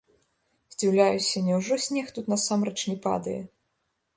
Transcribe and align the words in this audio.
Здзіўляюся, 0.75 1.43
няўжо 1.49 1.77
снег 1.85 2.07
тут 2.15 2.33
насамрэч 2.33 2.77
не 2.89 2.97
падае? 3.05 3.39